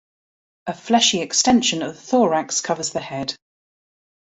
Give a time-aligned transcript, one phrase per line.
[0.65, 3.35] A fleshy extension of the thorax covers the head.